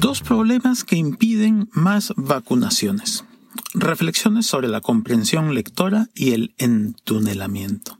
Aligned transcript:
Dos 0.00 0.20
problemas 0.20 0.82
que 0.84 0.96
impiden 0.96 1.68
más 1.72 2.12
vacunaciones. 2.16 3.24
Reflexiones 3.74 4.46
sobre 4.46 4.68
la 4.68 4.80
comprensión 4.80 5.54
lectora 5.54 6.08
y 6.14 6.32
el 6.32 6.54
entunelamiento. 6.58 7.95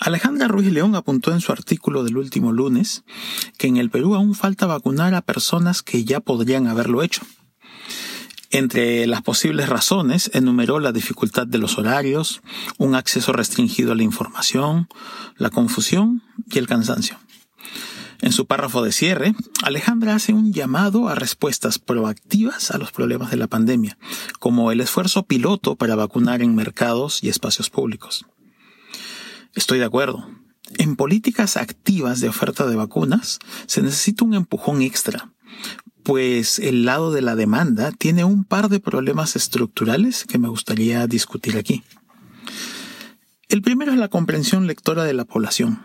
Alejandra 0.00 0.48
Ruiz 0.48 0.72
León 0.72 0.94
apuntó 0.96 1.30
en 1.30 1.42
su 1.42 1.52
artículo 1.52 2.02
del 2.04 2.16
último 2.16 2.52
lunes 2.52 3.04
que 3.58 3.66
en 3.66 3.76
el 3.76 3.90
Perú 3.90 4.14
aún 4.14 4.34
falta 4.34 4.64
vacunar 4.64 5.14
a 5.14 5.20
personas 5.20 5.82
que 5.82 6.04
ya 6.04 6.20
podrían 6.20 6.68
haberlo 6.68 7.02
hecho. 7.02 7.20
Entre 8.48 9.06
las 9.06 9.20
posibles 9.20 9.68
razones 9.68 10.30
enumeró 10.32 10.80
la 10.80 10.92
dificultad 10.92 11.46
de 11.46 11.58
los 11.58 11.76
horarios, 11.76 12.40
un 12.78 12.94
acceso 12.94 13.34
restringido 13.34 13.92
a 13.92 13.94
la 13.94 14.02
información, 14.02 14.88
la 15.36 15.50
confusión 15.50 16.22
y 16.50 16.58
el 16.58 16.66
cansancio. 16.66 17.18
En 18.22 18.32
su 18.32 18.46
párrafo 18.46 18.82
de 18.82 18.92
cierre, 18.92 19.34
Alejandra 19.62 20.14
hace 20.14 20.32
un 20.32 20.54
llamado 20.54 21.10
a 21.10 21.14
respuestas 21.14 21.78
proactivas 21.78 22.70
a 22.70 22.78
los 22.78 22.90
problemas 22.90 23.30
de 23.30 23.36
la 23.36 23.48
pandemia, 23.48 23.98
como 24.38 24.72
el 24.72 24.80
esfuerzo 24.80 25.24
piloto 25.24 25.76
para 25.76 25.94
vacunar 25.94 26.40
en 26.40 26.54
mercados 26.54 27.22
y 27.22 27.28
espacios 27.28 27.68
públicos. 27.68 28.24
Estoy 29.54 29.78
de 29.78 29.84
acuerdo. 29.84 30.28
En 30.78 30.94
políticas 30.96 31.56
activas 31.56 32.20
de 32.20 32.28
oferta 32.28 32.66
de 32.66 32.76
vacunas 32.76 33.40
se 33.66 33.82
necesita 33.82 34.24
un 34.24 34.34
empujón 34.34 34.82
extra, 34.82 35.32
pues 36.04 36.58
el 36.60 36.84
lado 36.84 37.10
de 37.10 37.22
la 37.22 37.34
demanda 37.34 37.90
tiene 37.92 38.24
un 38.24 38.44
par 38.44 38.68
de 38.68 38.80
problemas 38.80 39.34
estructurales 39.34 40.24
que 40.24 40.38
me 40.38 40.48
gustaría 40.48 41.06
discutir 41.06 41.56
aquí. 41.56 41.82
El 43.48 43.62
primero 43.62 43.92
es 43.92 43.98
la 43.98 44.08
comprensión 44.08 44.68
lectora 44.68 45.02
de 45.04 45.14
la 45.14 45.24
población. 45.24 45.82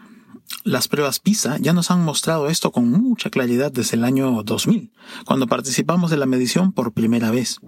Las 0.63 0.87
pruebas 0.87 1.19
PISA 1.19 1.57
ya 1.57 1.73
nos 1.73 1.89
han 1.89 2.03
mostrado 2.05 2.47
esto 2.47 2.71
con 2.71 2.91
mucha 2.91 3.31
claridad 3.31 3.71
desde 3.71 3.97
el 3.97 4.03
año 4.03 4.43
2000, 4.43 4.91
cuando 5.25 5.47
participamos 5.47 6.11
de 6.11 6.17
la 6.17 6.27
medición 6.27 6.71
por 6.71 6.93
primera 6.93 7.31
vez. 7.31 7.59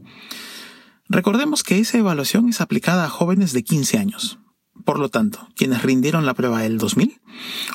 Recordemos 1.10 1.64
que 1.64 1.80
esa 1.80 1.98
evaluación 1.98 2.48
es 2.50 2.62
aplicada 2.62 3.06
a 3.06 3.10
jóvenes 3.10 3.54
de 3.54 3.64
15 3.64 3.98
años. 3.98 4.38
Por 4.86 5.00
lo 5.00 5.10
tanto, 5.10 5.48
quienes 5.56 5.82
rindieron 5.84 6.26
la 6.26 6.34
prueba 6.34 6.66
el 6.66 6.78
2000 6.78 7.20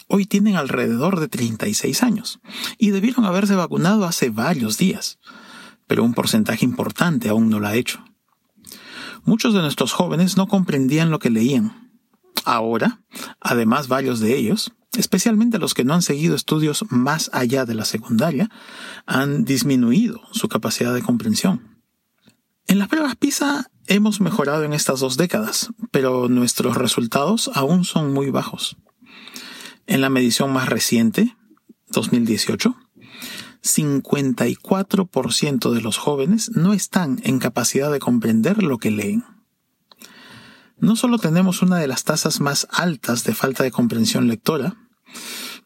hoy 0.09 0.27
tienen 0.27 0.57
alrededor 0.57 1.21
de 1.21 1.29
36 1.29 2.03
años 2.03 2.41
y 2.79 2.91
debieron 2.91 3.25
haberse 3.25 3.55
vacunado 3.55 4.05
hace 4.05 4.31
varios 4.31 4.79
días, 4.79 5.19
pero 5.87 6.05
un 6.05 6.15
porcentaje 6.15 6.65
importante 6.65 7.29
aún 7.29 7.49
no 7.49 7.61
lo 7.61 7.69
ha 7.69 7.75
hecho. 7.75 8.03
Muchos 9.25 9.55
de 9.55 9.61
nuestros 9.61 9.93
jóvenes 9.93 10.37
no 10.37 10.49
comprendían 10.49 11.11
lo 11.11 11.19
que 11.19 11.31
leían. 11.31 11.91
Ahora, 12.45 13.03
además 13.41 13.87
varios 13.87 14.19
de 14.19 14.37
ellos, 14.37 14.73
especialmente 14.97 15.59
los 15.59 15.75
que 15.75 15.85
no 15.85 15.95
han 15.95 16.03
seguido 16.03 16.35
estudios 16.35 16.85
más 16.91 17.31
allá 17.33 17.65
de 17.65 17.75
la 17.75 17.85
secundaria, 17.85 18.51
han 19.07 19.45
disminuido 19.45 20.21
su 20.33 20.49
capacidad 20.49 20.93
de 20.93 21.03
comprensión. 21.03 21.72
En 22.73 22.79
las 22.79 22.89
pruebas 22.89 23.17
PISA 23.17 23.71
hemos 23.87 24.23
mejorado 24.23 24.65
en 24.65 24.73
estas 24.73 25.01
dos 25.01 25.19
décadas, 25.19 25.69
pero 25.91 26.31
nuestros 26.31 26.79
resultados 26.79 27.51
aún 27.53 27.85
son 27.85 28.15
muy 28.15 28.31
bajos. 28.31 28.79
En 29.87 30.01
la 30.01 30.09
medición 30.09 30.51
más 30.55 30.71
reciente, 30.71 31.37
2018, 31.89 32.75
54% 33.63 35.71
de 35.71 35.83
los 35.83 35.99
jóvenes 35.99 36.51
no 36.57 36.73
están 36.73 37.21
en 37.25 37.41
capacidad 37.41 37.93
de 37.93 37.99
comprender 37.99 38.63
lo 38.63 38.79
que 38.79 38.91
leen. 38.91 39.27
No 40.79 40.97
solo 40.97 41.19
tenemos 41.19 41.61
una 41.61 41.77
de 41.77 41.89
las 41.89 42.05
tasas 42.05 42.41
más 42.41 42.67
altas 42.71 43.23
de 43.25 43.35
falta 43.35 43.65
de 43.65 43.71
comprensión 43.71 44.29
lectora, 44.29 44.79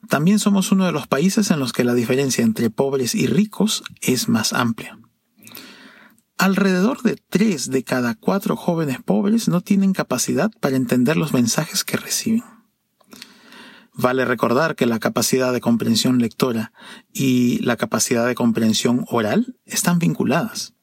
también 0.09 0.41
somos 0.41 0.73
uno 0.73 0.87
de 0.87 0.93
los 0.93 1.07
países 1.07 1.53
en 1.53 1.61
los 1.61 1.73
que 1.73 1.85
la 1.85 1.95
diferencia 1.95 2.43
entre 2.43 2.69
pobres 2.69 3.15
y 3.15 3.29
ricos 3.29 3.85
es 4.01 4.29
más 4.29 4.53
amplia. 4.53 4.99
Alrededor 6.39 7.03
de 7.03 7.17
tres 7.17 7.71
de 7.71 7.83
cada 7.83 8.15
cuatro 8.15 8.57
jóvenes 8.57 8.99
pobres 9.03 9.49
no 9.49 9.63
tienen 9.63 9.95
capacidad 9.95 10.51
para 10.61 10.77
entender 10.77 11.17
los 11.17 11.33
mensajes 11.33 11.83
que 11.83 11.97
reciben. 11.97 12.45
Vale 13.95 14.27
recordar 14.27 14.77
que 14.77 14.85
la 14.85 14.99
capacidad 14.99 15.55
de 15.55 15.63
comprensión 15.63 16.19
lectora 16.19 16.73
y 17.15 17.59
la 17.61 17.79
capacidad 17.79 18.27
de 18.27 18.35
comprensión 18.35 19.07
oral 19.09 19.57
están 19.65 19.99
vinculadas. 19.99 20.75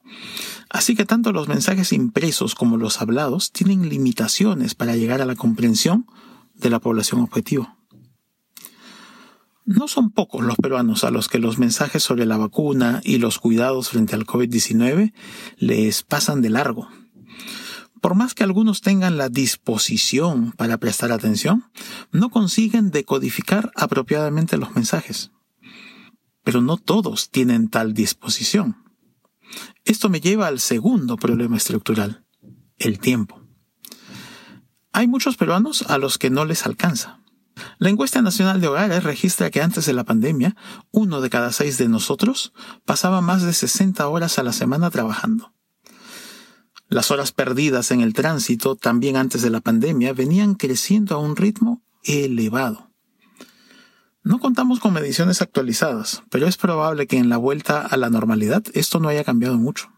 Así 0.70 0.96
que 0.96 1.04
tanto 1.04 1.32
los 1.32 1.46
mensajes 1.46 1.92
impresos 1.92 2.56
como 2.56 2.76
los 2.76 3.00
hablados 3.00 3.52
tienen 3.52 3.88
limitaciones 3.88 4.74
para 4.74 4.96
llegar 4.96 5.22
a 5.22 5.26
la 5.26 5.36
comprensión 5.36 6.06
de 6.54 6.70
la 6.70 6.80
población 6.80 7.20
objetivo. 7.20 7.76
No 9.66 9.88
son 9.88 10.10
pocos 10.10 10.44
los 10.44 10.56
peruanos 10.56 11.04
a 11.04 11.10
los 11.10 11.28
que 11.28 11.38
los 11.38 11.58
mensajes 11.58 12.02
sobre 12.02 12.26
la 12.26 12.36
vacuna 12.36 13.00
y 13.02 13.16
los 13.16 13.38
cuidados 13.38 13.88
frente 13.88 14.14
al 14.14 14.26
COVID-19 14.26 15.14
les 15.56 16.02
pasan 16.02 16.42
de 16.42 16.50
largo. 16.50 16.88
Por 18.02 18.14
más 18.14 18.34
que 18.34 18.44
algunos 18.44 18.82
tengan 18.82 19.16
la 19.16 19.30
disposición 19.30 20.52
para 20.52 20.76
prestar 20.76 21.12
atención, 21.12 21.64
no 22.12 22.28
consiguen 22.28 22.90
decodificar 22.90 23.72
apropiadamente 23.74 24.58
los 24.58 24.74
mensajes. 24.74 25.30
Pero 26.42 26.60
no 26.60 26.76
todos 26.76 27.30
tienen 27.30 27.70
tal 27.70 27.94
disposición. 27.94 28.76
Esto 29.86 30.10
me 30.10 30.20
lleva 30.20 30.46
al 30.46 30.60
segundo 30.60 31.16
problema 31.16 31.56
estructural, 31.56 32.26
el 32.76 32.98
tiempo. 32.98 33.40
Hay 34.92 35.08
muchos 35.08 35.38
peruanos 35.38 35.82
a 35.88 35.96
los 35.96 36.18
que 36.18 36.28
no 36.28 36.44
les 36.44 36.66
alcanza. 36.66 37.23
La 37.78 37.90
encuesta 37.90 38.22
nacional 38.22 38.60
de 38.60 38.68
hogares 38.68 39.02
registra 39.02 39.50
que 39.50 39.62
antes 39.62 39.86
de 39.86 39.92
la 39.92 40.04
pandemia, 40.04 40.56
uno 40.90 41.20
de 41.20 41.30
cada 41.30 41.52
seis 41.52 41.78
de 41.78 41.88
nosotros 41.88 42.52
pasaba 42.84 43.20
más 43.20 43.42
de 43.42 43.52
60 43.52 44.06
horas 44.08 44.38
a 44.38 44.42
la 44.42 44.52
semana 44.52 44.90
trabajando. 44.90 45.52
Las 46.88 47.10
horas 47.10 47.32
perdidas 47.32 47.90
en 47.90 48.00
el 48.00 48.12
tránsito, 48.12 48.76
también 48.76 49.16
antes 49.16 49.42
de 49.42 49.50
la 49.50 49.60
pandemia, 49.60 50.12
venían 50.12 50.54
creciendo 50.54 51.16
a 51.16 51.18
un 51.18 51.34
ritmo 51.34 51.82
elevado. 52.04 52.90
No 54.22 54.38
contamos 54.38 54.80
con 54.80 54.92
mediciones 54.92 55.42
actualizadas, 55.42 56.22
pero 56.30 56.46
es 56.46 56.56
probable 56.56 57.06
que 57.06 57.18
en 57.18 57.28
la 57.28 57.36
vuelta 57.36 57.80
a 57.80 57.96
la 57.96 58.10
normalidad 58.10 58.62
esto 58.72 59.00
no 59.00 59.08
haya 59.08 59.24
cambiado 59.24 59.58
mucho. 59.58 59.90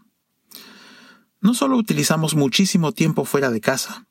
No 1.40 1.54
solo 1.54 1.76
utilizamos 1.76 2.34
muchísimo 2.34 2.92
tiempo 2.92 3.24
fuera 3.24 3.50
de 3.50 3.60
casa, 3.60 4.08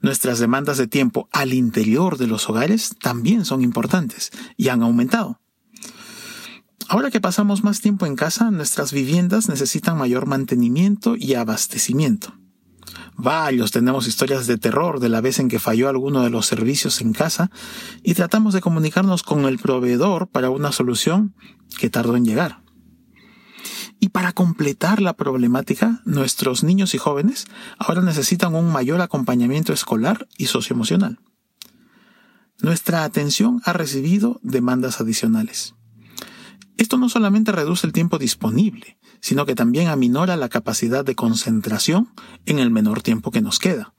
Nuestras 0.00 0.38
demandas 0.38 0.78
de 0.78 0.86
tiempo 0.86 1.28
al 1.32 1.52
interior 1.52 2.18
de 2.18 2.26
los 2.26 2.48
hogares 2.48 2.96
también 3.00 3.44
son 3.44 3.62
importantes 3.62 4.30
y 4.56 4.68
han 4.68 4.82
aumentado. 4.82 5.40
Ahora 6.88 7.10
que 7.10 7.20
pasamos 7.20 7.64
más 7.64 7.80
tiempo 7.80 8.06
en 8.06 8.16
casa, 8.16 8.50
nuestras 8.50 8.92
viviendas 8.92 9.48
necesitan 9.48 9.98
mayor 9.98 10.26
mantenimiento 10.26 11.16
y 11.16 11.34
abastecimiento. 11.34 12.32
Varios 13.14 13.72
tenemos 13.72 14.06
historias 14.06 14.46
de 14.46 14.58
terror 14.58 15.00
de 15.00 15.08
la 15.08 15.20
vez 15.20 15.38
en 15.38 15.48
que 15.48 15.58
falló 15.58 15.88
alguno 15.88 16.22
de 16.22 16.30
los 16.30 16.46
servicios 16.46 17.00
en 17.00 17.12
casa 17.12 17.50
y 18.02 18.14
tratamos 18.14 18.54
de 18.54 18.60
comunicarnos 18.60 19.22
con 19.22 19.44
el 19.44 19.58
proveedor 19.58 20.28
para 20.28 20.50
una 20.50 20.72
solución 20.72 21.34
que 21.78 21.90
tardó 21.90 22.16
en 22.16 22.24
llegar. 22.24 22.62
Y 24.00 24.10
para 24.10 24.32
completar 24.32 25.00
la 25.00 25.14
problemática, 25.14 26.00
nuestros 26.04 26.62
niños 26.62 26.94
y 26.94 26.98
jóvenes 26.98 27.46
ahora 27.78 28.00
necesitan 28.00 28.54
un 28.54 28.70
mayor 28.70 29.00
acompañamiento 29.00 29.72
escolar 29.72 30.28
y 30.36 30.46
socioemocional. 30.46 31.18
Nuestra 32.60 33.04
atención 33.04 33.60
ha 33.64 33.72
recibido 33.72 34.40
demandas 34.42 35.00
adicionales. 35.00 35.74
Esto 36.76 36.96
no 36.96 37.08
solamente 37.08 37.50
reduce 37.50 37.86
el 37.86 37.92
tiempo 37.92 38.18
disponible, 38.18 38.98
sino 39.20 39.46
que 39.46 39.56
también 39.56 39.88
aminora 39.88 40.36
la 40.36 40.48
capacidad 40.48 41.04
de 41.04 41.16
concentración 41.16 42.12
en 42.46 42.60
el 42.60 42.70
menor 42.70 43.02
tiempo 43.02 43.32
que 43.32 43.40
nos 43.40 43.58
queda. 43.58 43.94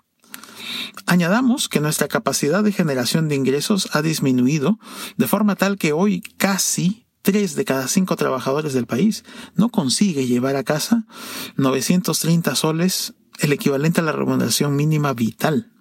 Añadamos 1.05 1.67
que 1.67 1.81
nuestra 1.81 2.07
capacidad 2.07 2.63
de 2.63 2.71
generación 2.71 3.27
de 3.27 3.35
ingresos 3.35 3.89
ha 3.93 4.01
disminuido 4.01 4.79
de 5.17 5.27
forma 5.27 5.55
tal 5.55 5.77
que 5.77 5.91
hoy 5.91 6.21
casi 6.37 7.05
tres 7.29 7.53
de 7.53 7.63
cada 7.63 7.87
cinco 7.87 8.15
trabajadores 8.15 8.73
del 8.73 8.87
país 8.87 9.23
no 9.53 9.69
consigue 9.69 10.25
llevar 10.25 10.55
a 10.55 10.63
casa 10.63 11.05
930 11.57 12.55
soles, 12.55 13.13
el 13.37 13.53
equivalente 13.53 14.01
a 14.01 14.03
la 14.03 14.11
remuneración 14.11 14.75
mínima 14.75 15.13
vital. 15.13 15.71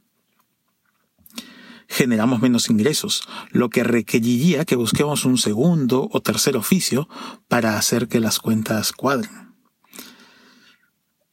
Generamos 1.88 2.42
menos 2.42 2.68
ingresos, 2.68 3.26
lo 3.50 3.70
que 3.70 3.82
requeriría 3.82 4.66
que 4.66 4.76
busquemos 4.76 5.24
un 5.24 5.38
segundo 5.38 6.10
o 6.12 6.20
tercer 6.20 6.54
oficio 6.54 7.08
para 7.48 7.78
hacer 7.78 8.08
que 8.08 8.20
las 8.20 8.40
cuentas 8.40 8.92
cuadren. 8.92 9.54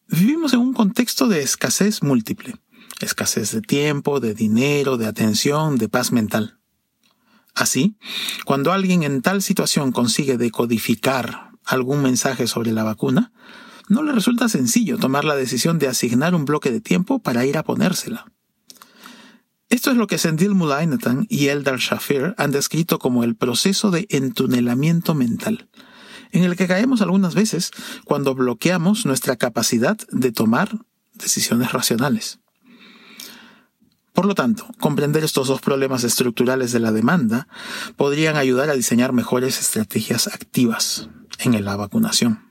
Vivimos 0.08 0.54
en 0.54 0.62
un 0.62 0.74
contexto 0.74 1.28
de 1.28 1.42
escasez 1.42 2.04
múltiple, 2.04 2.56
escasez 3.02 3.52
de 3.52 3.60
tiempo, 3.60 4.22
de 4.22 4.34
dinero, 4.34 4.96
de 4.96 5.08
atención, 5.08 5.76
de 5.76 5.90
paz 5.90 6.14
mental. 6.14 6.55
Así, 7.56 7.98
cuando 8.44 8.74
alguien 8.74 9.04
en 9.04 9.22
tal 9.22 9.42
situación 9.42 9.94
consigue 9.94 10.38
decodificar 10.38 11.52
algún 11.64 12.02
mensaje 12.02 12.48
sobre 12.48 12.74
la 12.74 12.84
vacuna, 12.84 13.32
no 13.88 14.04
le 14.04 14.12
resulta 14.12 14.50
sencillo 14.50 14.98
tomar 14.98 15.24
la 15.24 15.36
decisión 15.36 15.80
de 15.80 15.88
asignar 15.88 16.36
un 16.36 16.46
bloque 16.46 16.70
de 16.72 16.82
tiempo 16.82 17.20
para 17.20 17.46
ir 17.46 17.58
a 17.58 17.64
ponérsela. 17.64 18.26
Esto 19.70 19.90
es 19.90 19.98
lo 19.98 20.08
que 20.08 20.18
Sendil 20.18 20.54
Mulainatan 20.54 21.26
y 21.30 21.48
Eldar 21.48 21.80
Shafir 21.80 22.36
han 22.38 22.52
descrito 22.52 23.00
como 23.00 23.24
el 23.24 23.36
proceso 23.36 23.90
de 23.90 24.06
entunelamiento 24.10 25.16
mental, 25.16 25.70
en 26.32 26.44
el 26.44 26.56
que 26.56 26.68
caemos 26.68 27.02
algunas 27.02 27.36
veces 27.36 27.72
cuando 28.04 28.36
bloqueamos 28.36 29.06
nuestra 29.06 29.38
capacidad 29.38 29.98
de 30.12 30.32
tomar 30.32 30.80
decisiones 31.14 31.72
racionales. 31.72 32.40
Por 34.16 34.26
lo 34.26 34.34
tanto, 34.34 34.66
comprender 34.80 35.26
estos 35.26 35.50
dos 35.50 35.60
problemas 35.60 36.06
estructurales 36.06 36.72
de 36.72 36.80
la 36.80 36.94
demanda 36.94 37.50
podrían 37.98 38.38
ayudar 38.38 38.70
a 38.70 38.76
diseñar 38.76 39.12
mejores 39.12 39.60
estrategias 39.60 40.28
activas 40.28 41.10
en 41.40 41.64
la 41.66 41.76
vacunación. 41.76 42.50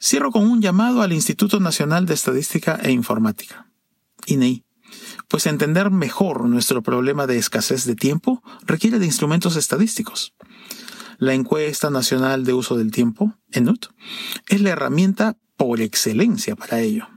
Cierro 0.00 0.30
con 0.30 0.48
un 0.48 0.62
llamado 0.62 1.02
al 1.02 1.12
Instituto 1.12 1.58
Nacional 1.58 2.06
de 2.06 2.14
Estadística 2.14 2.78
e 2.82 2.92
Informática, 2.92 3.68
INEI, 4.26 4.64
pues 5.26 5.46
entender 5.46 5.90
mejor 5.90 6.48
nuestro 6.48 6.82
problema 6.82 7.26
de 7.26 7.38
escasez 7.38 7.84
de 7.84 7.96
tiempo 7.96 8.44
requiere 8.62 9.00
de 9.00 9.06
instrumentos 9.06 9.56
estadísticos. 9.56 10.34
La 11.18 11.34
encuesta 11.34 11.90
nacional 11.90 12.44
de 12.44 12.52
uso 12.52 12.76
del 12.76 12.92
tiempo, 12.92 13.36
ENUT, 13.50 13.86
es 14.46 14.60
la 14.60 14.70
herramienta 14.70 15.36
por 15.56 15.80
excelencia 15.80 16.54
para 16.54 16.80
ello. 16.80 17.08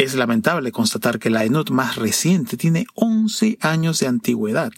Es 0.00 0.14
lamentable 0.14 0.72
constatar 0.72 1.18
que 1.18 1.28
la 1.28 1.44
ENUT 1.44 1.68
más 1.68 1.96
reciente 1.96 2.56
tiene 2.56 2.86
11 2.94 3.58
años 3.60 4.00
de 4.00 4.06
antigüedad. 4.06 4.72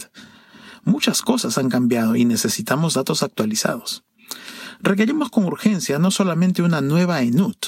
Muchas 0.83 1.23
cosas 1.23 1.59
han 1.59 1.69
cambiado 1.69 2.17
y 2.17 2.25
necesitamos 2.25 2.95
datos 2.95 3.23
actualizados. 3.23 4.03
Requerimos 4.81 5.31
con 5.31 5.45
urgencia 5.45 6.01
no 6.01 6.11
solamente 6.11 6.61
una 6.63 6.81
nueva 6.81 7.23
ENUT, 7.23 7.67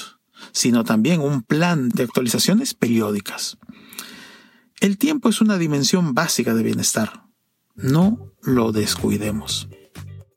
sino 0.51 0.83
también 0.83 1.21
un 1.21 1.43
plan 1.43 1.87
de 1.87 2.03
actualizaciones 2.03 2.73
periódicas. 2.73 3.57
El 4.81 4.97
tiempo 4.97 5.29
es 5.29 5.39
una 5.39 5.57
dimensión 5.57 6.13
básica 6.13 6.53
de 6.55 6.63
bienestar. 6.63 7.23
No 7.73 8.33
lo 8.41 8.73
descuidemos. 8.73 9.69